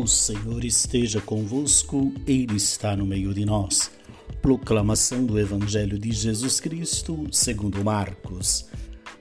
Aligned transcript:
O 0.00 0.06
Senhor 0.06 0.64
esteja 0.64 1.20
convosco, 1.20 2.10
Ele 2.26 2.56
está 2.56 2.96
no 2.96 3.04
meio 3.04 3.34
de 3.34 3.44
nós. 3.44 3.90
Proclamação 4.40 5.26
do 5.26 5.38
Evangelho 5.38 5.98
de 5.98 6.10
Jesus 6.10 6.58
Cristo, 6.58 7.26
segundo 7.30 7.84
Marcos. 7.84 8.64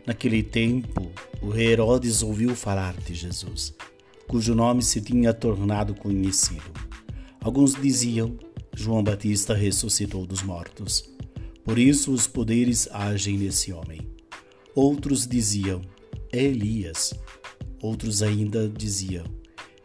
Naquele 0.08 0.42
tempo, 0.42 1.12
o 1.42 1.50
rei 1.50 1.74
Herodes 1.74 2.24
ouviu 2.24 2.56
falar 2.56 2.96
de 2.96 3.14
Jesus, 3.14 3.74
cujo 4.26 4.56
nome 4.56 4.82
se 4.82 5.02
tinha 5.02 5.34
tornado 5.34 5.94
conhecido. 5.94 6.72
Alguns 7.42 7.76
diziam: 7.76 8.40
João 8.74 9.04
Batista 9.04 9.54
ressuscitou 9.54 10.26
dos 10.26 10.44
mortos. 10.44 11.04
Por 11.66 11.78
isso 11.78 12.14
os 12.14 12.26
poderes 12.26 12.88
agem 12.90 13.38
nesse 13.38 13.74
homem. 13.74 14.00
Outros 14.74 15.28
diziam: 15.28 15.82
É 16.32 16.42
Elias. 16.42 17.14
Outros 17.82 18.24
ainda 18.24 18.70
diziam: 18.70 19.39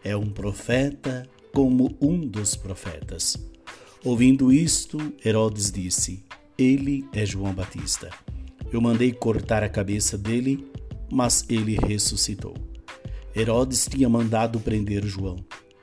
é 0.04 0.14
um 0.14 0.26
profeta 0.26 1.26
como 1.52 1.96
um 2.00 2.20
dos 2.20 2.54
profetas. 2.54 3.36
Ouvindo 4.04 4.52
isto, 4.52 4.98
Herodes 5.24 5.72
disse: 5.72 6.22
Ele 6.58 7.08
é 7.12 7.24
João 7.24 7.54
Batista. 7.54 8.10
Eu 8.70 8.80
mandei 8.80 9.12
cortar 9.12 9.62
a 9.62 9.68
cabeça 9.68 10.18
dele, 10.18 10.70
mas 11.10 11.46
ele 11.48 11.76
ressuscitou. 11.76 12.54
Herodes 13.34 13.86
tinha 13.86 14.08
mandado 14.08 14.60
prender 14.60 15.04
João 15.06 15.36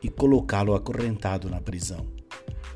e 0.03 0.09
colocá-lo 0.09 0.75
acorrentado 0.75 1.49
na 1.49 1.59
prisão. 1.59 2.05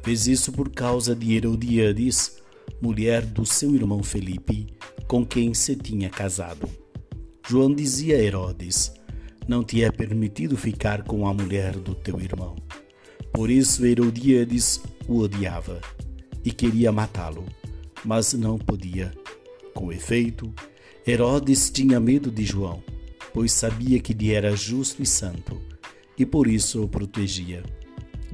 Fez 0.02 0.28
isso 0.28 0.52
por 0.52 0.70
causa 0.70 1.16
de 1.16 1.36
Herodiades, 1.36 2.38
mulher 2.82 3.26
do 3.26 3.46
seu 3.46 3.74
irmão 3.76 4.04
Felipe, 4.04 4.68
com 5.08 5.26
quem 5.26 5.54
se 5.54 5.76
tinha 5.76 6.10
casado. 6.10 6.68
João 7.48 7.74
dizia 7.74 8.18
a 8.18 8.22
Herodes: 8.22 8.94
não 9.48 9.64
te 9.64 9.84
é 9.84 9.92
permitido 9.92 10.58
ficar 10.58 11.04
com 11.04 11.28
a 11.28 11.34
mulher 11.34 11.76
do 11.76 11.94
teu 11.94 12.20
irmão. 12.20 12.56
Por 13.32 13.50
isso 13.50 13.86
Herodíades 13.86 14.82
o 15.08 15.20
odiava 15.20 15.80
e 16.44 16.52
queria 16.52 16.92
matá-lo, 16.92 17.46
mas 18.04 18.34
não 18.34 18.58
podia. 18.58 19.12
Com 19.74 19.92
efeito, 19.92 20.54
Herodes 21.06 21.70
tinha 21.70 22.00
medo 22.00 22.32
de 22.32 22.46
João, 22.46 22.82
pois 23.34 23.52
sabia 23.52 24.00
que 24.00 24.14
ele 24.14 24.32
era 24.32 24.56
justo 24.56 25.04
e 25.04 25.06
santo, 25.06 25.62
e 26.18 26.26
por 26.26 26.48
isso 26.48 26.84
o 26.84 26.88
protegia. 26.88 27.62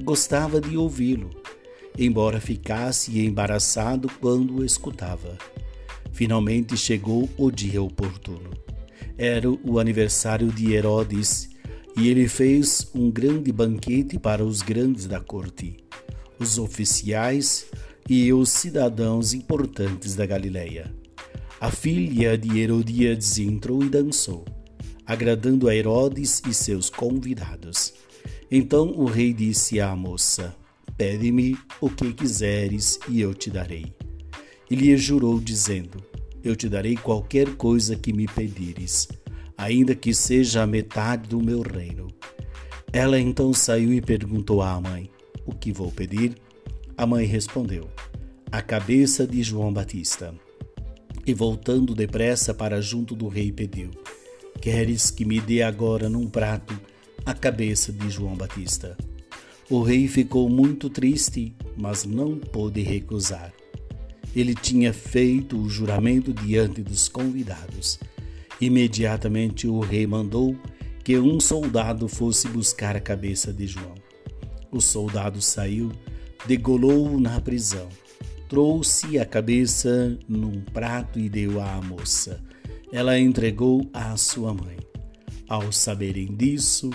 Gostava 0.02 0.60
de 0.60 0.76
ouvi-lo, 0.76 1.30
embora 1.98 2.40
ficasse 2.40 3.18
embaraçado 3.20 4.08
quando 4.20 4.58
o 4.58 4.64
escutava. 4.64 5.36
Finalmente 6.12 6.76
chegou 6.76 7.28
o 7.36 7.50
dia 7.50 7.82
oportuno. 7.82 8.50
Era 9.22 9.48
o 9.48 9.78
aniversário 9.78 10.50
de 10.50 10.72
Herodes 10.72 11.48
e 11.96 12.08
ele 12.08 12.26
fez 12.26 12.90
um 12.92 13.08
grande 13.08 13.52
banquete 13.52 14.18
para 14.18 14.44
os 14.44 14.62
grandes 14.62 15.06
da 15.06 15.20
corte, 15.20 15.76
os 16.40 16.58
oficiais 16.58 17.66
e 18.10 18.32
os 18.32 18.48
cidadãos 18.48 19.32
importantes 19.32 20.16
da 20.16 20.26
Galileia. 20.26 20.92
A 21.60 21.70
filha 21.70 22.36
de 22.36 22.58
Herodíades 22.58 23.38
entrou 23.38 23.84
e 23.84 23.88
dançou, 23.88 24.44
agradando 25.06 25.68
a 25.68 25.76
Herodes 25.76 26.42
e 26.48 26.52
seus 26.52 26.90
convidados. 26.90 27.94
Então 28.50 28.88
o 28.88 29.04
rei 29.04 29.32
disse 29.32 29.78
à 29.78 29.94
moça: 29.94 30.52
Pede-me 30.96 31.56
o 31.80 31.88
que 31.88 32.12
quiseres 32.12 32.98
e 33.08 33.20
eu 33.20 33.34
te 33.34 33.50
darei. 33.50 33.94
E 34.68 34.74
lhe 34.74 34.96
jurou, 34.96 35.38
dizendo: 35.38 36.11
eu 36.44 36.56
te 36.56 36.68
darei 36.68 36.96
qualquer 36.96 37.54
coisa 37.56 37.96
que 37.96 38.12
me 38.12 38.26
pedires, 38.26 39.08
ainda 39.56 39.94
que 39.94 40.12
seja 40.12 40.62
a 40.62 40.66
metade 40.66 41.28
do 41.28 41.42
meu 41.42 41.62
reino. 41.62 42.08
Ela 42.92 43.18
então 43.18 43.52
saiu 43.54 43.92
e 43.92 44.00
perguntou 44.00 44.60
à 44.60 44.80
mãe: 44.80 45.10
O 45.46 45.54
que 45.54 45.72
vou 45.72 45.90
pedir? 45.90 46.34
A 46.96 47.06
mãe 47.06 47.24
respondeu: 47.24 47.88
A 48.50 48.60
cabeça 48.60 49.26
de 49.26 49.42
João 49.42 49.72
Batista. 49.72 50.34
E 51.24 51.32
voltando 51.32 51.94
depressa 51.94 52.52
para 52.52 52.80
junto 52.80 53.14
do 53.14 53.28
rei, 53.28 53.52
pediu: 53.52 53.90
Queres 54.60 55.10
que 55.10 55.24
me 55.24 55.40
dê 55.40 55.62
agora 55.62 56.08
num 56.08 56.28
prato 56.28 56.78
a 57.24 57.32
cabeça 57.32 57.92
de 57.92 58.10
João 58.10 58.34
Batista? 58.34 58.96
O 59.70 59.82
rei 59.82 60.06
ficou 60.06 60.50
muito 60.50 60.90
triste, 60.90 61.54
mas 61.76 62.04
não 62.04 62.38
pôde 62.38 62.82
recusar. 62.82 63.52
Ele 64.34 64.54
tinha 64.54 64.92
feito 64.92 65.58
o 65.58 65.68
juramento 65.68 66.32
diante 66.32 66.82
dos 66.82 67.08
convidados. 67.08 67.98
Imediatamente 68.60 69.66
o 69.66 69.80
rei 69.80 70.06
mandou 70.06 70.56
que 71.04 71.18
um 71.18 71.40
soldado 71.40 72.08
fosse 72.08 72.48
buscar 72.48 72.96
a 72.96 73.00
cabeça 73.00 73.52
de 73.52 73.66
João. 73.66 73.94
O 74.70 74.80
soldado 74.80 75.42
saiu, 75.42 75.90
degolou-o 76.46 77.20
na 77.20 77.40
prisão, 77.40 77.88
trouxe 78.48 79.18
a 79.18 79.26
cabeça 79.26 80.16
num 80.28 80.60
prato 80.60 81.18
e 81.18 81.28
deu 81.28 81.60
à 81.60 81.80
moça. 81.82 82.40
Ela 82.90 83.18
entregou 83.18 83.90
à 83.92 84.16
sua 84.16 84.54
mãe. 84.54 84.78
Ao 85.48 85.70
saberem 85.72 86.34
disso, 86.34 86.88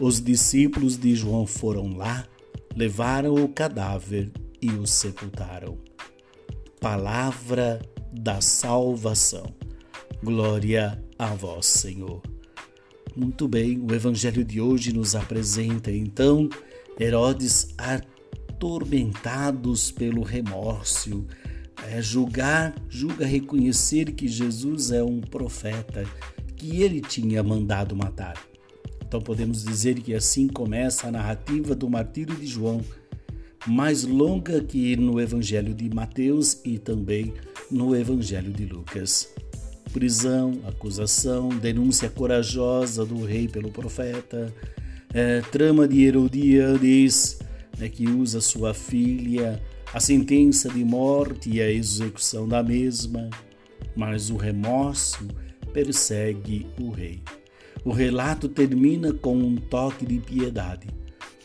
os 0.00 0.20
discípulos 0.20 0.96
de 0.96 1.14
João 1.14 1.46
foram 1.46 1.96
lá, 1.96 2.26
levaram 2.74 3.34
o 3.34 3.48
cadáver 3.48 4.32
e 4.60 4.70
o 4.70 4.86
sepultaram 4.86 5.78
palavra 6.82 7.80
da 8.12 8.40
salvação. 8.40 9.54
Glória 10.20 11.00
a 11.16 11.28
vós, 11.28 11.66
Senhor. 11.66 12.20
Muito 13.14 13.46
bem, 13.46 13.78
o 13.78 13.94
evangelho 13.94 14.44
de 14.44 14.60
hoje 14.60 14.92
nos 14.92 15.14
apresenta 15.14 15.92
então 15.92 16.48
Herodes 16.98 17.72
atormentados 17.78 19.92
pelo 19.92 20.22
remorso, 20.22 21.24
é, 21.86 22.02
julgar, 22.02 22.74
julga 22.88 23.24
reconhecer 23.24 24.10
que 24.10 24.26
Jesus 24.26 24.90
é 24.90 25.04
um 25.04 25.20
profeta 25.20 26.04
que 26.56 26.82
ele 26.82 27.00
tinha 27.00 27.44
mandado 27.44 27.94
matar. 27.94 28.34
Então 29.06 29.20
podemos 29.20 29.62
dizer 29.62 30.00
que 30.00 30.14
assim 30.14 30.48
começa 30.48 31.06
a 31.06 31.12
narrativa 31.12 31.76
do 31.76 31.88
martírio 31.88 32.34
de 32.34 32.46
João 32.46 32.80
mais 33.66 34.02
longa 34.02 34.60
que 34.60 34.96
no 34.96 35.20
Evangelho 35.20 35.72
de 35.74 35.88
Mateus 35.94 36.60
e 36.64 36.78
também 36.78 37.32
no 37.70 37.94
Evangelho 37.94 38.52
de 38.52 38.64
Lucas. 38.64 39.32
Prisão, 39.92 40.58
acusação, 40.66 41.48
denúncia 41.48 42.10
corajosa 42.10 43.04
do 43.04 43.24
rei 43.24 43.46
pelo 43.46 43.70
profeta, 43.70 44.52
é, 45.12 45.42
trama 45.42 45.86
de 45.86 46.02
Herodias, 46.02 47.38
é, 47.80 47.88
que 47.88 48.08
usa 48.08 48.40
sua 48.40 48.74
filha, 48.74 49.62
a 49.92 50.00
sentença 50.00 50.68
de 50.68 50.84
morte 50.84 51.50
e 51.50 51.60
a 51.60 51.70
execução 51.70 52.48
da 52.48 52.62
mesma, 52.62 53.28
mas 53.94 54.30
o 54.30 54.36
remorso 54.36 55.28
persegue 55.72 56.66
o 56.80 56.90
rei. 56.90 57.22
O 57.84 57.92
relato 57.92 58.48
termina 58.48 59.12
com 59.12 59.36
um 59.36 59.56
toque 59.56 60.06
de 60.06 60.18
piedade 60.18 61.01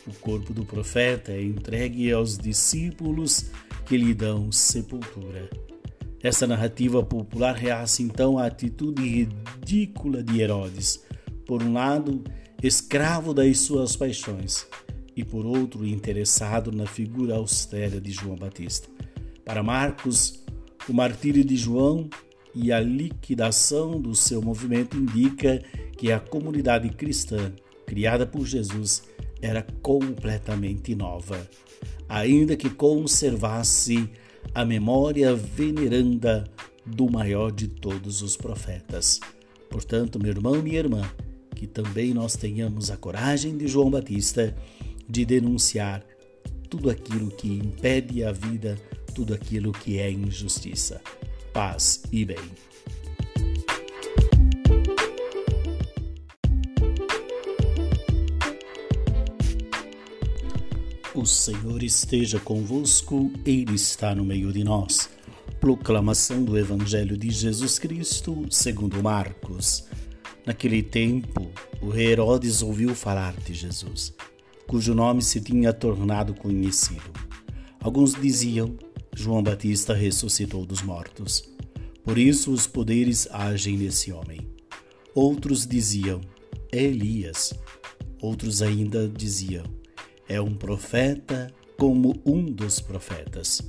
o 0.08 0.14
corpo 0.14 0.54
do 0.54 0.66
profeta 0.66 1.32
é 1.32 1.42
entregue 1.42 2.12
aos 2.12 2.38
discípulos 2.38 3.52
que 3.86 3.98
lhe 3.98 4.14
dão 4.14 4.52
sepultura. 4.52 5.50
Essa 6.22 6.48
narrativa 6.48 7.04
popular 7.04 7.56
reaça 7.56 8.02
então 8.02 8.38
a 8.38 8.46
atitude 8.46 9.02
ridícula 9.02 10.24
de 10.24 10.42
Herodes, 10.42 11.04
por 11.46 11.62
um 11.62 11.74
lado, 11.74 12.24
escravo 12.62 13.34
das 13.34 13.60
suas 13.60 13.96
paixões, 13.96 14.68
e 15.16 15.24
por 15.24 15.46
outro, 15.46 15.86
interessado 15.86 16.72
na 16.72 16.86
figura 16.86 17.36
austera 17.36 18.02
de 18.02 18.12
João 18.12 18.36
Batista. 18.36 18.88
Para 19.46 19.64
Marcos, 19.64 20.44
o 20.90 20.94
martírio 20.94 21.44
de 21.44 21.56
João 21.56 22.10
e 22.54 22.72
a 22.72 22.80
liquidação 22.80 24.02
do 24.02 24.16
seu 24.16 24.42
movimento 24.42 24.98
indica 24.98 25.62
que 25.98 26.12
a 26.12 26.20
comunidade 26.20 26.90
cristã, 26.90 27.54
criada 27.86 28.26
por 28.26 28.46
Jesus, 28.46 29.04
era 29.42 29.66
completamente 29.82 30.96
nova, 30.96 31.48
ainda 32.08 32.56
que 32.56 32.70
conservasse 32.70 34.10
a 34.54 34.66
memória 34.66 35.36
veneranda 35.36 36.44
do 36.86 37.10
maior 37.10 37.52
de 37.52 37.68
todos 37.68 38.22
os 38.22 38.38
profetas. 38.38 39.20
Portanto, 39.70 40.20
meu 40.20 40.32
irmão 40.32 40.62
minha 40.62 40.80
irmã, 40.80 41.10
que 41.56 41.68
também 41.68 42.14
nós 42.14 42.36
tenhamos 42.36 42.90
a 42.90 42.98
coragem 42.98 43.58
de 43.58 43.68
João 43.68 43.90
Batista 43.90 44.56
de 45.08 45.26
denunciar 45.26 46.04
tudo 46.70 46.90
aquilo 46.90 47.30
que 47.32 47.48
impede 47.48 48.24
a 48.24 48.32
vida, 48.32 48.78
tudo 49.14 49.34
aquilo 49.34 49.72
que 49.72 50.00
é 50.00 50.12
injustiça. 50.12 51.02
Paz 51.54 52.04
e 52.12 52.26
bem. 52.26 52.38
O 61.18 61.26
Senhor 61.26 61.82
esteja 61.82 62.40
convosco, 62.40 63.32
Ele 63.44 63.74
está 63.74 64.14
no 64.14 64.24
meio 64.24 64.54
de 64.54 64.64
nós. 64.64 65.10
Proclamação 65.60 66.44
do 66.44 66.56
Evangelho 66.56 67.18
de 67.18 67.32
Jesus 67.32 67.80
Cristo, 67.80 68.46
segundo 68.52 69.02
Marcos. 69.02 69.86
Naquele 70.46 70.84
tempo, 70.84 71.50
o 71.82 71.90
rei 71.90 72.12
Herodes 72.12 72.62
ouviu 72.62 72.94
falar 72.94 73.36
de 73.38 73.52
Jesus, 73.56 74.14
cujo 74.68 74.94
nome 74.94 75.24
se 75.24 75.42
tinha 75.42 75.74
tornado 75.74 76.36
conhecido. 76.36 77.12
Alguns 77.80 78.14
diziam: 78.14 78.78
João 79.16 79.42
Batista 79.42 79.96
ressuscitou 79.96 80.68
dos 80.68 80.84
mortos. 80.84 81.50
Por 82.04 82.20
isso 82.20 82.52
os 82.52 82.68
poderes 82.68 83.28
agem 83.32 83.76
nesse 83.76 84.12
homem. 84.12 84.48
Outros 85.16 85.66
diziam: 85.66 86.22
É 86.72 86.84
Elias. 86.84 87.56
Outros 88.22 88.62
ainda 88.62 89.08
diziam: 89.08 89.77
É 90.30 90.42
um 90.42 90.54
profeta 90.54 91.54
como 91.78 92.22
um 92.26 92.44
dos 92.44 92.80
profetas. 92.82 93.62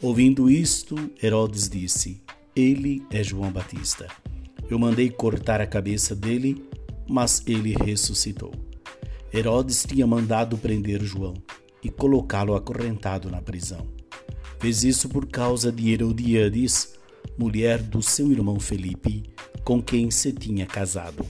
Ouvindo 0.00 0.48
isto, 0.48 0.96
Herodes 1.22 1.68
disse: 1.68 2.22
Ele 2.56 3.02
é 3.10 3.22
João 3.22 3.52
Batista. 3.52 4.06
Eu 4.70 4.78
mandei 4.78 5.10
cortar 5.10 5.60
a 5.60 5.66
cabeça 5.66 6.14
dele, 6.14 6.64
mas 7.06 7.42
ele 7.46 7.74
ressuscitou. 7.74 8.52
Herodes 9.32 9.84
tinha 9.84 10.06
mandado 10.06 10.56
prender 10.56 11.02
João 11.02 11.34
e 11.82 11.90
colocá-lo 11.90 12.54
acorrentado 12.54 13.30
na 13.30 13.42
prisão. 13.42 13.86
Fez 14.58 14.84
isso 14.84 15.08
por 15.08 15.26
causa 15.26 15.70
de 15.70 15.92
Herodiades, 15.92 16.94
mulher 17.36 17.82
do 17.82 18.02
seu 18.02 18.32
irmão 18.32 18.58
Felipe, 18.58 19.24
com 19.64 19.82
quem 19.82 20.10
se 20.10 20.32
tinha 20.32 20.64
casado. 20.66 21.26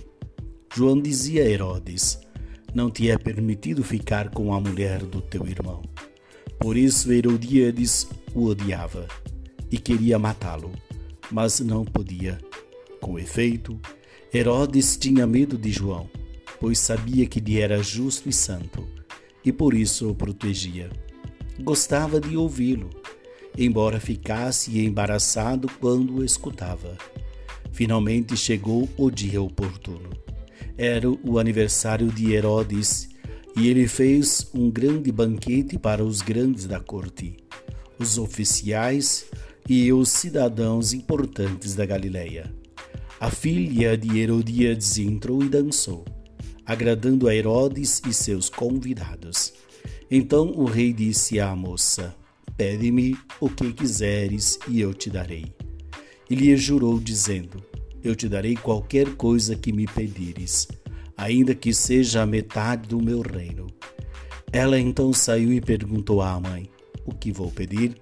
João 0.72 1.00
dizia 1.00 1.42
a 1.42 1.48
Herodes: 1.48 2.20
Não 2.74 2.90
te 2.90 3.10
é 3.10 3.18
permitido 3.18 3.82
ficar 3.82 4.30
com 4.30 4.54
a 4.54 4.60
mulher 4.60 5.02
do 5.02 5.20
teu 5.20 5.46
irmão. 5.46 5.82
Por 6.58 6.76
isso 6.76 7.12
Herodiades 7.12 8.08
o 8.34 8.46
odiava 8.46 9.06
e 9.70 9.78
queria 9.78 10.18
matá-lo, 10.18 10.70
mas 11.30 11.60
não 11.60 11.84
podia 11.84 12.38
com 13.00 13.18
efeito, 13.18 13.80
Herodes 14.32 14.96
tinha 14.96 15.26
medo 15.26 15.56
de 15.56 15.72
João, 15.72 16.08
pois 16.60 16.78
sabia 16.78 17.26
que 17.26 17.38
ele 17.38 17.58
era 17.58 17.82
justo 17.82 18.28
e 18.28 18.32
santo, 18.32 18.86
e 19.44 19.50
por 19.50 19.74
isso 19.74 20.10
o 20.10 20.14
protegia. 20.14 20.90
Gostava 21.60 22.20
de 22.20 22.36
ouvi-lo, 22.36 22.90
embora 23.56 23.98
ficasse 23.98 24.78
embaraçado 24.78 25.68
quando 25.80 26.16
o 26.16 26.24
escutava. 26.24 26.96
Finalmente 27.72 28.36
chegou 28.36 28.88
o 28.96 29.10
dia 29.10 29.40
oportuno. 29.40 30.10
Era 30.82 31.10
o 31.10 31.38
aniversário 31.38 32.10
de 32.10 32.32
Herodes 32.32 33.10
e 33.54 33.68
ele 33.68 33.86
fez 33.86 34.48
um 34.54 34.70
grande 34.70 35.12
banquete 35.12 35.78
para 35.78 36.02
os 36.02 36.22
grandes 36.22 36.64
da 36.64 36.80
corte, 36.80 37.36
os 37.98 38.16
oficiais 38.16 39.26
e 39.68 39.92
os 39.92 40.08
cidadãos 40.08 40.94
importantes 40.94 41.74
da 41.74 41.84
Galileia. 41.84 42.50
A 43.20 43.30
filha 43.30 43.94
de 43.94 44.18
Herodíades 44.18 44.96
entrou 44.96 45.44
e 45.44 45.50
dançou, 45.50 46.02
agradando 46.64 47.28
a 47.28 47.34
Herodes 47.34 48.00
e 48.08 48.14
seus 48.14 48.48
convidados. 48.48 49.52
Então 50.10 50.50
o 50.56 50.64
rei 50.64 50.94
disse 50.94 51.38
à 51.38 51.54
moça: 51.54 52.16
Pede-me 52.56 53.18
o 53.38 53.50
que 53.50 53.70
quiseres 53.74 54.58
e 54.66 54.80
eu 54.80 54.94
te 54.94 55.10
darei. 55.10 55.44
E 56.30 56.34
lhe 56.34 56.56
jurou, 56.56 56.98
dizendo: 56.98 57.69
Eu 58.02 58.14
te 58.14 58.28
darei 58.28 58.56
qualquer 58.56 59.14
coisa 59.14 59.54
que 59.54 59.72
me 59.72 59.86
pedires, 59.86 60.66
ainda 61.16 61.54
que 61.54 61.72
seja 61.72 62.22
a 62.22 62.26
metade 62.26 62.88
do 62.88 63.00
meu 63.00 63.20
reino. 63.20 63.66
Ela 64.52 64.78
então 64.78 65.12
saiu 65.12 65.52
e 65.52 65.60
perguntou 65.60 66.22
à 66.22 66.40
mãe: 66.40 66.68
O 67.04 67.14
que 67.14 67.30
vou 67.30 67.50
pedir? 67.50 67.94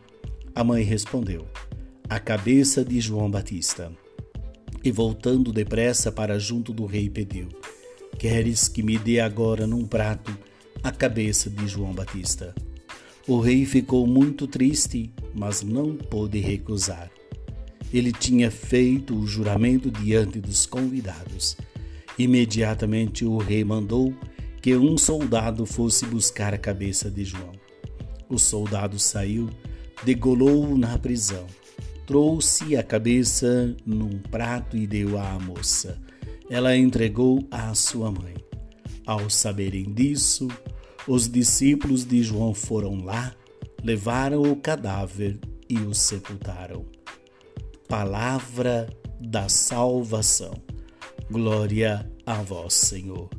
A 0.54 0.62
mãe 0.62 0.82
respondeu: 0.82 1.46
A 2.08 2.18
cabeça 2.20 2.84
de 2.84 3.00
João 3.00 3.30
Batista. 3.30 3.92
E 4.84 4.92
voltando 4.92 5.52
depressa 5.52 6.12
para 6.12 6.38
junto 6.38 6.72
do 6.72 6.86
rei, 6.86 7.10
pediu: 7.10 7.48
Queres 8.18 8.68
que 8.68 8.82
me 8.82 8.96
dê 8.96 9.20
agora 9.20 9.66
num 9.66 9.84
prato 9.84 10.36
a 10.82 10.92
cabeça 10.92 11.50
de 11.50 11.66
João 11.66 11.92
Batista? 11.92 12.54
O 13.26 13.40
rei 13.40 13.66
ficou 13.66 14.06
muito 14.06 14.46
triste, 14.46 15.12
mas 15.34 15.62
não 15.62 15.94
pôde 15.96 16.38
recusar. 16.38 17.10
Ele 17.92 18.12
tinha 18.12 18.50
feito 18.50 19.14
o 19.16 19.26
juramento 19.26 19.90
diante 19.90 20.40
dos 20.40 20.66
convidados. 20.66 21.56
Imediatamente 22.18 23.24
o 23.24 23.38
rei 23.38 23.64
mandou 23.64 24.14
que 24.60 24.76
um 24.76 24.98
soldado 24.98 25.64
fosse 25.64 26.04
buscar 26.06 26.52
a 26.52 26.58
cabeça 26.58 27.10
de 27.10 27.24
João. 27.24 27.52
O 28.28 28.38
soldado 28.38 28.98
saiu, 28.98 29.48
degolou-o 30.04 30.76
na 30.76 30.98
prisão 30.98 31.46
trouxe 32.08 32.74
a 32.74 32.82
cabeça 32.82 33.76
num 33.84 34.18
prato 34.30 34.78
e 34.78 34.86
deu 34.86 35.18
à 35.18 35.38
moça. 35.38 36.00
Ela 36.48 36.74
entregou 36.74 37.46
à 37.50 37.74
sua 37.74 38.10
mãe. 38.10 38.34
Ao 39.04 39.28
saberem 39.28 39.92
disso, 39.92 40.48
os 41.06 41.28
discípulos 41.28 42.06
de 42.06 42.22
João 42.22 42.54
foram 42.54 43.04
lá, 43.04 43.34
levaram 43.84 44.40
o 44.40 44.56
cadáver 44.56 45.38
e 45.68 45.76
o 45.80 45.92
sepultaram. 45.92 46.86
Palavra 47.88 48.86
da 49.18 49.48
salvação. 49.48 50.52
Glória 51.30 52.06
a 52.26 52.42
vós, 52.42 52.74
Senhor. 52.74 53.30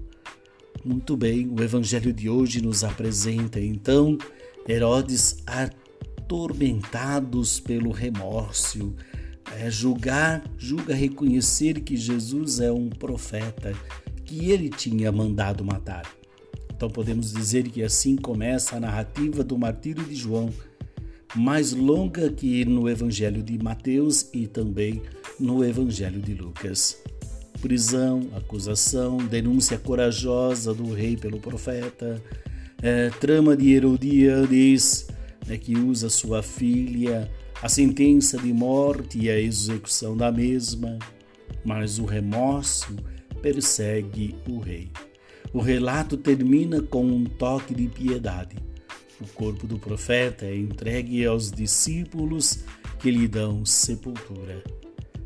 Muito 0.83 1.15
bem, 1.15 1.47
o 1.47 1.61
evangelho 1.61 2.11
de 2.11 2.27
hoje 2.27 2.59
nos 2.59 2.83
apresenta 2.83 3.59
então 3.59 4.17
Herodes 4.67 5.43
atormentados 5.45 7.59
pelo 7.59 7.91
remorso. 7.91 8.95
É, 9.55 9.69
julgar, 9.69 10.43
julga 10.57 10.95
reconhecer 10.95 11.81
que 11.81 11.95
Jesus 11.95 12.59
é 12.59 12.71
um 12.71 12.89
profeta 12.89 13.75
que 14.25 14.49
ele 14.49 14.69
tinha 14.69 15.11
mandado 15.11 15.63
matar. 15.63 16.11
Então 16.75 16.89
podemos 16.89 17.33
dizer 17.33 17.69
que 17.69 17.83
assim 17.83 18.15
começa 18.15 18.77
a 18.77 18.79
narrativa 18.79 19.43
do 19.43 19.59
martírio 19.59 20.03
de 20.03 20.15
João, 20.15 20.51
mais 21.35 21.73
longa 21.73 22.29
que 22.31 22.65
no 22.65 22.89
Evangelho 22.89 23.43
de 23.43 23.61
Mateus 23.61 24.29
e 24.33 24.47
também 24.47 25.01
no 25.39 25.63
Evangelho 25.63 26.19
de 26.19 26.33
Lucas. 26.33 26.97
Prisão, 27.61 28.27
acusação, 28.35 29.17
denúncia 29.17 29.77
corajosa 29.77 30.73
do 30.73 30.93
rei 30.93 31.17
pelo 31.17 31.39
profeta, 31.39 32.21
é, 32.81 33.09
trama 33.09 33.55
de 33.55 33.73
Herodias, 33.73 35.07
né, 35.45 35.57
que 35.57 35.77
usa 35.77 36.09
sua 36.09 36.41
filha, 36.41 37.29
a 37.61 37.67
sentença 37.67 38.37
de 38.37 38.53
morte 38.53 39.19
e 39.19 39.29
a 39.29 39.39
execução 39.39 40.15
da 40.15 40.31
mesma, 40.31 40.97
mas 41.63 41.99
o 41.99 42.05
remorso 42.05 42.95
persegue 43.41 44.35
o 44.47 44.59
rei. 44.59 44.89
O 45.51 45.59
relato 45.59 46.15
termina 46.15 46.81
com 46.81 47.05
um 47.05 47.25
toque 47.25 47.73
de 47.73 47.87
piedade. 47.87 48.55
O 49.21 49.27
corpo 49.33 49.67
do 49.67 49.77
profeta 49.77 50.45
é 50.45 50.55
entregue 50.55 51.25
aos 51.25 51.51
discípulos 51.51 52.63
que 52.99 53.11
lhe 53.11 53.27
dão 53.27 53.65
sepultura. 53.65 54.63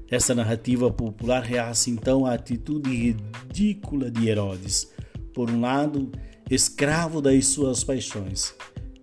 Essa 0.09 0.33
narrativa 0.33 0.91
popular 0.91 1.43
reaça 1.43 1.89
então 1.89 2.25
a 2.25 2.33
atitude 2.33 2.89
ridícula 2.89 4.09
de 4.09 4.29
Herodes. 4.29 4.91
Por 5.33 5.50
um 5.50 5.62
lado, 5.62 6.12
escravo 6.50 7.21
das 7.21 7.47
suas 7.47 7.83
paixões, 7.83 8.53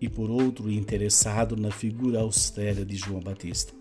e 0.01 0.09
por 0.09 0.31
outro 0.31 0.71
interessado 0.71 1.57
na 1.57 1.71
figura 1.71 2.21
austera 2.21 2.85
de 2.85 2.97
João 2.97 3.21
Batista. 3.21 3.73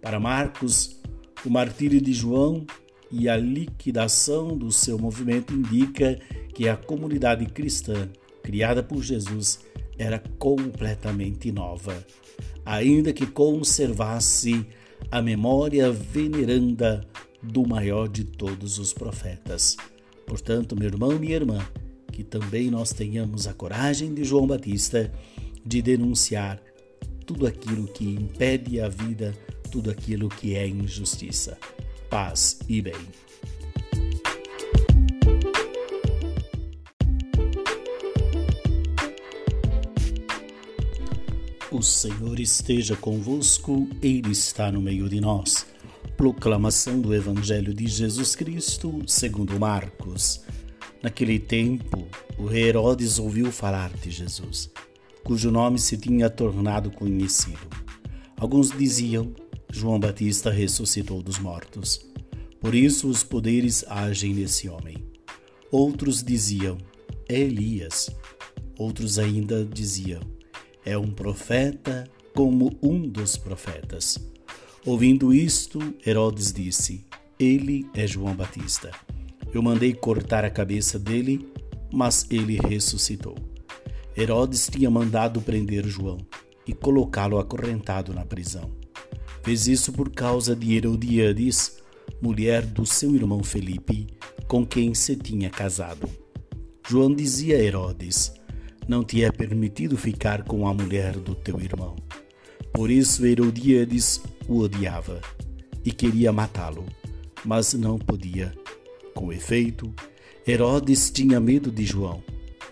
Para 0.00 0.18
Marcos, 0.18 1.00
o 1.44 1.50
martírio 1.50 2.00
de 2.00 2.12
João 2.12 2.66
e 3.10 3.28
a 3.28 3.36
liquidação 3.36 4.56
do 4.56 4.70
seu 4.72 4.98
movimento 4.98 5.52
indica 5.52 6.18
que 6.54 6.68
a 6.68 6.76
comunidade 6.76 7.46
cristã 7.46 8.08
criada 8.42 8.82
por 8.82 9.02
Jesus 9.02 9.60
era 9.98 10.18
completamente 10.38 11.52
nova, 11.52 12.04
ainda 12.64 13.12
que 13.12 13.26
conservasse 13.26 14.66
a 15.10 15.20
memória 15.20 15.90
veneranda 15.90 17.06
do 17.42 17.66
maior 17.66 18.08
de 18.08 18.24
todos 18.24 18.78
os 18.78 18.92
profetas. 18.92 19.76
Portanto, 20.26 20.76
meu 20.76 20.88
irmão 20.88 21.18
minha 21.18 21.34
irmã, 21.34 21.66
que 22.12 22.22
também 22.22 22.70
nós 22.70 22.92
tenhamos 22.92 23.46
a 23.46 23.54
coragem 23.54 24.14
de 24.14 24.24
João 24.24 24.46
Batista 24.46 25.12
de 25.64 25.82
denunciar 25.82 26.62
tudo 27.26 27.46
aquilo 27.46 27.86
que 27.88 28.04
impede 28.04 28.80
a 28.80 28.88
vida, 28.88 29.34
tudo 29.70 29.90
aquilo 29.90 30.28
que 30.28 30.54
é 30.54 30.66
injustiça. 30.66 31.58
Paz 32.10 32.58
e 32.68 32.82
bem. 32.82 32.94
O 41.82 41.84
Senhor 41.84 42.38
esteja 42.38 42.94
convosco, 42.94 43.88
Ele 44.00 44.30
está 44.30 44.70
no 44.70 44.80
meio 44.80 45.08
de 45.08 45.20
nós. 45.20 45.66
Proclamação 46.16 47.00
do 47.00 47.12
Evangelho 47.12 47.74
de 47.74 47.88
Jesus 47.88 48.36
Cristo, 48.36 49.02
segundo 49.04 49.58
Marcos. 49.58 50.42
Naquele 51.02 51.40
tempo, 51.40 52.06
o 52.38 52.46
rei 52.46 52.68
Herodes 52.68 53.18
ouviu 53.18 53.50
falar 53.50 53.92
de 53.94 54.12
Jesus 54.12 54.70
cujo 55.24 55.50
nome 55.50 55.76
se 55.76 55.96
tinha 55.96 56.30
tornado 56.30 56.88
conhecido. 56.88 57.68
Alguns 58.36 58.70
diziam: 58.70 59.34
João 59.68 59.98
Batista 59.98 60.52
ressuscitou 60.52 61.20
dos 61.20 61.40
mortos. 61.40 62.06
Por 62.60 62.76
isso 62.76 63.08
os 63.08 63.24
poderes 63.24 63.84
agem 63.88 64.34
nesse 64.34 64.68
homem. 64.68 65.04
Outros 65.68 66.22
diziam: 66.22 66.78
É 67.28 67.40
Elias. 67.40 68.08
Outros 68.78 69.18
ainda 69.18 69.64
diziam: 69.64 70.20
é 70.84 70.96
um 70.96 71.10
profeta 71.10 72.08
como 72.34 72.76
um 72.82 73.08
dos 73.08 73.36
profetas. 73.36 74.18
Ouvindo 74.84 75.32
isto, 75.32 75.78
Herodes 76.06 76.52
disse: 76.52 77.06
Ele 77.38 77.86
é 77.94 78.06
João 78.06 78.34
Batista. 78.34 78.90
Eu 79.52 79.62
mandei 79.62 79.92
cortar 79.92 80.44
a 80.44 80.50
cabeça 80.50 80.98
dele, 80.98 81.46
mas 81.92 82.26
ele 82.30 82.58
ressuscitou. 82.58 83.36
Herodes 84.16 84.68
tinha 84.68 84.90
mandado 84.90 85.40
prender 85.40 85.86
João 85.86 86.18
e 86.66 86.72
colocá-lo 86.72 87.38
acorrentado 87.38 88.12
na 88.12 88.24
prisão. 88.24 88.70
Fez 89.42 89.66
isso 89.66 89.92
por 89.92 90.10
causa 90.10 90.54
de 90.54 90.74
Herodiades, 90.74 91.78
mulher 92.20 92.64
do 92.64 92.86
seu 92.86 93.14
irmão 93.14 93.42
Felipe, 93.42 94.06
com 94.46 94.66
quem 94.66 94.94
se 94.94 95.16
tinha 95.16 95.50
casado. 95.50 96.08
João 96.88 97.14
dizia 97.14 97.56
a 97.56 97.60
Herodes: 97.60 98.32
Não 98.88 99.04
te 99.04 99.22
é 99.22 99.30
permitido 99.30 99.96
ficar 99.96 100.42
com 100.42 100.66
a 100.66 100.74
mulher 100.74 101.16
do 101.16 101.34
teu 101.34 101.60
irmão. 101.60 101.96
Por 102.72 102.90
isso 102.90 103.24
Herodiades 103.24 104.20
o 104.48 104.58
odiava 104.60 105.20
e 105.84 105.92
queria 105.92 106.32
matá-lo, 106.32 106.84
mas 107.44 107.74
não 107.74 107.98
podia. 107.98 108.52
Com 109.14 109.32
efeito, 109.32 109.92
Herodes 110.46 111.10
tinha 111.10 111.38
medo 111.38 111.70
de 111.70 111.84
João, 111.84 112.22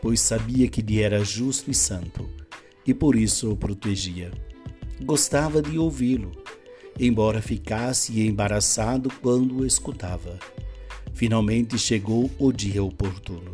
pois 0.02 0.21
sabia 0.21 0.69
que 0.69 0.81
ele 0.81 1.00
era 1.00 1.23
justo 1.25 1.71
e 1.71 1.75
santo, 1.75 2.29
e 2.87 2.93
por 2.95 3.14
isso 3.14 3.52
o 3.52 3.57
protegia. 3.57 4.31
Gostava 5.02 5.62
de 5.62 5.79
ouvi-lo, 5.79 6.33
embora 6.99 7.40
ficasse 7.40 8.21
embaraçado 8.21 9.11
quando 9.23 9.59
o 9.59 9.67
escutava. 9.67 10.38
Finalmente 11.14 11.79
chegou 11.79 12.31
o 12.38 12.52
dia 12.52 12.83
oportuno. 12.83 13.52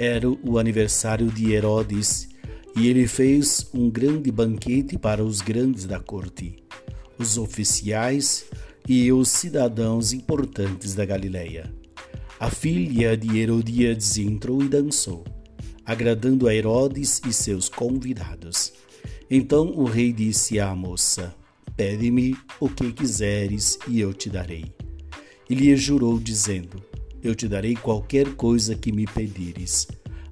Era 0.00 0.30
o 0.30 0.60
aniversário 0.60 1.26
de 1.26 1.52
Herodes 1.52 2.28
e 2.76 2.86
ele 2.86 3.08
fez 3.08 3.68
um 3.74 3.90
grande 3.90 4.30
banquete 4.30 4.96
para 4.96 5.24
os 5.24 5.40
grandes 5.40 5.86
da 5.86 5.98
corte, 5.98 6.54
os 7.18 7.36
oficiais 7.36 8.44
e 8.88 9.12
os 9.12 9.28
cidadãos 9.28 10.12
importantes 10.12 10.94
da 10.94 11.04
Galileia. 11.04 11.74
A 12.38 12.48
filha 12.48 13.16
de 13.16 13.40
Herodíades 13.40 14.16
entrou 14.18 14.62
e 14.62 14.68
dançou, 14.68 15.24
agradando 15.84 16.46
a 16.46 16.54
Herodes 16.54 17.20
e 17.26 17.32
seus 17.32 17.68
convidados. 17.68 18.72
Então 19.28 19.72
o 19.72 19.82
rei 19.82 20.12
disse 20.12 20.60
à 20.60 20.72
moça: 20.76 21.34
Pede-me 21.76 22.36
o 22.60 22.68
que 22.68 22.92
quiseres 22.92 23.76
e 23.88 23.98
eu 24.00 24.14
te 24.14 24.30
darei. 24.30 24.72
E 25.50 25.56
lhe 25.56 25.76
jurou, 25.76 26.20
dizendo: 26.20 26.80
Eu 27.22 27.34
te 27.34 27.48
darei 27.48 27.74
qualquer 27.74 28.34
coisa 28.34 28.74
que 28.74 28.92
me 28.92 29.06
pedires 29.06 29.86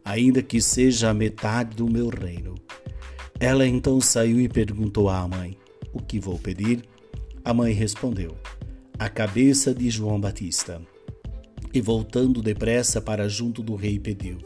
ainda 0.06 0.40
que 0.40 0.60
seja 0.60 1.10
a 1.10 1.14
metade 1.14 1.74
do 1.74 1.90
meu 1.90 2.08
reino. 2.08 2.54
Ela 3.40 3.66
então 3.66 4.00
saiu 4.00 4.40
e 4.40 4.48
perguntou 4.48 5.08
à 5.08 5.26
mãe: 5.26 5.58
O 5.92 6.00
que 6.00 6.20
vou 6.20 6.38
pedir? 6.38 6.84
A 7.44 7.52
mãe 7.52 7.72
respondeu: 7.72 8.36
A 8.96 9.08
cabeça 9.08 9.74
de 9.74 9.90
João 9.90 10.20
Batista. 10.20 10.80
E 11.74 11.80
voltando 11.80 12.40
depressa 12.40 13.00
para 13.00 13.28
junto 13.28 13.62
do 13.64 13.74
rei, 13.74 13.98
pediu: 13.98 14.38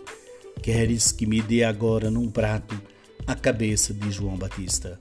Queres 0.63 1.13
que 1.13 1.27
me 1.27 1.43
dê 1.43 1.63
agora 1.63 2.11
num 2.11 2.31
prato 2.31 2.81
a 3.27 3.35
cabeça 3.35 3.93
de 3.93 4.11
João 4.11 4.37
Batista? 4.37 4.99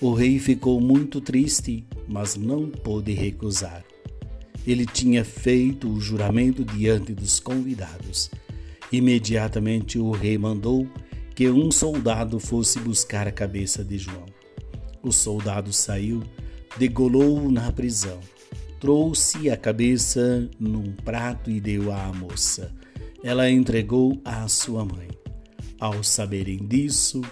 O 0.00 0.14
rei 0.14 0.38
ficou 0.38 0.80
muito 0.80 1.20
triste, 1.20 1.84
mas 2.08 2.36
não 2.36 2.70
pôde 2.70 3.12
recusar. 3.12 3.84
Ele 4.66 4.86
tinha 4.86 5.24
feito 5.24 5.88
o 5.88 6.00
juramento 6.00 6.64
diante 6.64 7.14
dos 7.14 7.40
convidados 7.40 8.30
Imediatamente 8.92 9.98
o 9.98 10.10
rei 10.10 10.36
mandou 10.36 10.88
que 11.34 11.48
um 11.48 11.70
soldado 11.70 12.40
fosse 12.40 12.80
buscar 12.80 13.28
a 13.28 13.32
cabeça 13.32 13.84
de 13.84 13.96
João. 13.96 14.26
O 15.02 15.12
soldado 15.12 15.72
saiu, 15.72 16.22
degolou-o 16.76 17.50
na 17.50 17.70
prisão, 17.70 18.18
trouxe 18.80 19.48
a 19.48 19.56
cabeça 19.56 20.50
num 20.58 20.92
prato 20.92 21.50
e 21.50 21.60
deu 21.60 21.92
à 21.92 22.12
moça. 22.12 22.74
Ela 23.22 23.48
entregou 23.50 24.20
à 24.24 24.46
sua 24.48 24.84
mãe. 24.84 25.08
Ao 25.78 26.02
saberem 26.02 26.66
disso, 26.66 27.22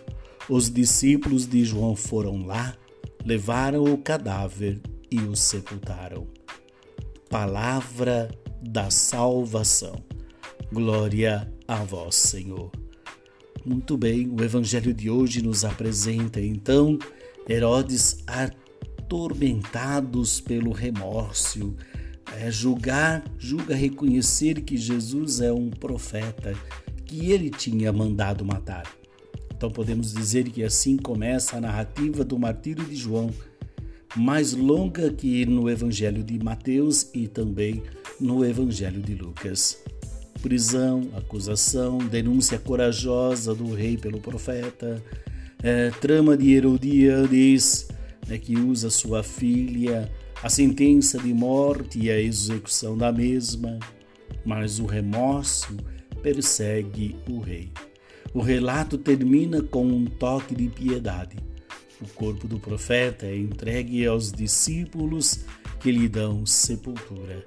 os 0.48 0.70
discípulos 0.70 1.46
de 1.46 1.64
João 1.64 1.96
foram 1.96 2.46
lá, 2.46 2.74
levaram 3.24 3.82
o 3.82 3.98
cadáver 3.98 4.80
e 5.10 5.18
o 5.20 5.34
sepultaram. 5.34 6.37
Palavra 7.28 8.30
da 8.62 8.90
salvação. 8.90 10.02
Glória 10.72 11.52
a 11.66 11.84
vós, 11.84 12.14
Senhor. 12.14 12.70
Muito 13.66 13.98
bem, 13.98 14.26
o 14.28 14.42
evangelho 14.42 14.94
de 14.94 15.10
hoje 15.10 15.42
nos 15.42 15.62
apresenta 15.62 16.40
então 16.40 16.98
Herodes 17.46 18.24
atormentados 18.26 20.40
pelo 20.40 20.72
remorso, 20.72 21.76
é, 22.38 22.50
julgar, 22.50 23.22
julga 23.38 23.74
reconhecer 23.74 24.62
que 24.62 24.78
Jesus 24.78 25.42
é 25.42 25.52
um 25.52 25.68
profeta 25.68 26.54
que 27.04 27.30
ele 27.30 27.50
tinha 27.50 27.92
mandado 27.92 28.42
matar. 28.42 28.90
Então 29.54 29.70
podemos 29.70 30.14
dizer 30.14 30.48
que 30.48 30.64
assim 30.64 30.96
começa 30.96 31.58
a 31.58 31.60
narrativa 31.60 32.24
do 32.24 32.38
martírio 32.38 32.86
de 32.86 32.96
João, 32.96 33.30
mais 34.16 34.52
longa 34.52 35.10
que 35.12 35.44
no 35.46 35.68
evangelho 35.68 36.22
de 36.22 36.42
Mateus 36.42 37.10
e 37.14 37.28
também 37.28 37.82
no 38.20 38.44
evangelho 38.44 39.00
de 39.00 39.14
Lucas 39.14 39.82
prisão, 40.38 41.08
acusação, 41.16 41.98
denúncia 41.98 42.58
corajosa 42.58 43.54
do 43.54 43.74
rei 43.74 43.96
pelo 43.96 44.20
profeta, 44.20 45.02
é, 45.62 45.90
trama 46.00 46.36
de 46.36 46.52
Herodias, 46.52 47.88
né, 48.26 48.38
que 48.38 48.56
usa 48.56 48.90
sua 48.90 49.22
filha, 49.22 50.10
a 50.42 50.48
sentença 50.48 51.18
de 51.18 51.34
morte 51.34 51.98
e 51.98 52.10
a 52.10 52.20
execução 52.20 52.96
da 52.96 53.12
mesma, 53.12 53.78
mas 54.44 54.78
o 54.78 54.86
remorso 54.86 55.76
persegue 56.22 57.16
o 57.28 57.40
rei. 57.40 57.70
O 58.32 58.40
relato 58.40 58.96
termina 58.96 59.62
com 59.62 59.86
um 59.86 60.04
toque 60.04 60.54
de 60.54 60.68
piedade. 60.68 61.36
O 62.00 62.06
corpo 62.14 62.46
do 62.46 62.60
profeta 62.60 63.26
é 63.26 63.36
entregue 63.36 64.06
aos 64.06 64.30
discípulos 64.30 65.44
que 65.80 65.90
lhe 65.90 66.08
dão 66.08 66.46
sepultura. 66.46 67.42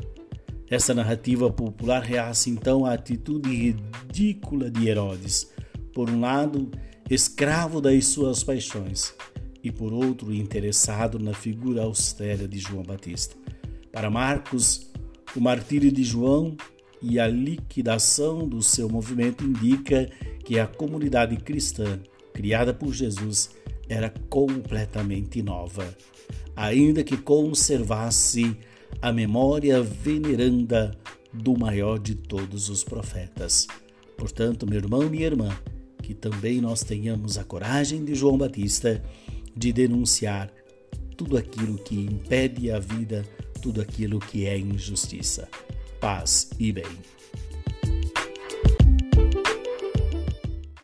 Essa 0.70 0.94
narrativa 0.94 1.52
popular 1.52 2.02
reaça 2.02 2.50
então 2.50 2.86
a 2.86 2.94
atitude 2.94 3.50
ridícula 3.50 4.70
de 4.70 4.88
Herodes. 4.88 5.52
Por 5.94 6.10
um 6.10 6.20
lado, 6.20 6.72
escravo 7.10 7.82
das 7.82 8.08
suas 8.08 8.44
paixões, 8.44 9.14
e 9.64 9.72
por 9.72 9.94
outro, 9.94 10.34
interessado 10.34 11.20
na 11.20 11.34
figura 11.34 11.84
austera 11.84 12.48
de 12.48 12.58
João 12.58 12.84
Batista. 12.84 13.36
Para 13.92 14.10
Marcos, 14.10 14.90
o 15.36 15.42
martírio 15.42 15.92
de 15.92 16.04
João 16.04 16.56
e 17.02 17.20
a 17.20 17.28
liquidação 17.28 18.48
do 18.48 18.62
seu 18.62 18.90
movimento 18.90 19.44
indica 19.44 20.10
que 20.44 20.60
a 20.60 20.68
comunidade 20.68 21.36
cristã 21.38 22.00
criada 22.34 22.74
por 22.74 22.94
Jesus 22.94 23.50
era 23.92 24.10
completamente 24.30 25.42
nova, 25.42 25.86
ainda 26.56 27.04
que 27.04 27.18
conservasse 27.18 28.56
a 29.02 29.12
memória 29.12 29.82
veneranda 29.82 30.98
do 31.34 31.58
maior 31.58 32.00
de 32.00 32.16
todos 32.16 32.70
os 32.70 32.84
profetas. 32.84 33.68
Portanto, 34.18 34.66
meu 34.66 34.80
irmão 34.80 35.04
e 35.04 35.10
minha 35.10 35.26
irmã, 35.26 35.50
que 36.02 36.14
também 36.14 36.62
nós 36.62 36.84
tenhamos 36.84 37.38
a 37.38 37.44
coragem 37.44 38.06
de 38.06 38.16
João 38.16 38.38
Batista 38.38 39.04
de 39.56 39.74
denunciar 39.74 40.52
tudo 41.18 41.38
aquilo 41.38 41.78
que 41.78 41.96
impede 41.96 42.72
a 42.72 42.80
vida, 42.80 43.26
tudo 43.62 43.82
aquilo 43.82 44.20
que 44.20 44.46
é 44.46 44.58
injustiça. 44.58 45.50
Paz 46.00 46.50
e 46.58 46.72
bem. 46.72 47.21